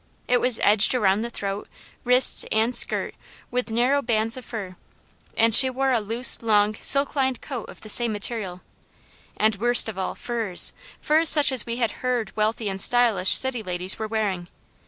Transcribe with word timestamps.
It 0.27 0.41
was 0.41 0.59
edged 0.63 0.95
around 0.95 1.21
the 1.21 1.29
throat, 1.29 1.69
wrists, 2.05 2.43
and 2.51 2.75
skirt 2.75 3.13
with 3.51 3.69
narrow 3.69 4.01
bands 4.01 4.35
of 4.35 4.43
fur, 4.43 4.75
and 5.37 5.53
she 5.53 5.69
wore 5.69 5.91
a 5.91 5.99
loose, 6.01 6.41
long, 6.41 6.73
silk 6.81 7.15
lined 7.15 7.39
coat 7.39 7.69
of 7.69 7.81
the 7.81 7.87
same 7.87 8.11
material, 8.11 8.61
and 9.37 9.57
worst 9.57 9.87
of 9.87 9.99
all, 9.99 10.15
furs 10.15 10.73
furs 10.99 11.29
such 11.29 11.51
as 11.51 11.67
we 11.67 11.75
had 11.75 11.91
heard 12.01 12.35
wealthy 12.35 12.67
and 12.67 12.81
stylish 12.81 13.37
city 13.37 13.61
ladies 13.61 13.99
were 13.99 14.07
wearing. 14.07 14.47